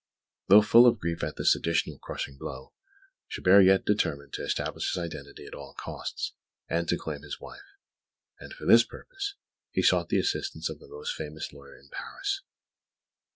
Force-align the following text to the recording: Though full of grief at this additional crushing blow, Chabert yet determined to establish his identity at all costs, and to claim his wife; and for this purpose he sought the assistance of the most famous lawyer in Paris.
Though 0.47 0.63
full 0.63 0.87
of 0.87 0.97
grief 0.97 1.23
at 1.23 1.35
this 1.35 1.53
additional 1.55 1.99
crushing 1.99 2.35
blow, 2.35 2.73
Chabert 3.29 3.63
yet 3.65 3.85
determined 3.85 4.33
to 4.33 4.41
establish 4.43 4.91
his 4.91 4.99
identity 4.99 5.45
at 5.45 5.53
all 5.53 5.75
costs, 5.75 6.33
and 6.67 6.87
to 6.89 6.97
claim 6.97 7.21
his 7.21 7.39
wife; 7.39 7.75
and 8.39 8.51
for 8.51 8.65
this 8.65 8.83
purpose 8.83 9.35
he 9.69 9.83
sought 9.83 10.09
the 10.09 10.17
assistance 10.17 10.69
of 10.69 10.79
the 10.79 10.87
most 10.87 11.13
famous 11.13 11.53
lawyer 11.53 11.77
in 11.77 11.89
Paris. 11.91 12.41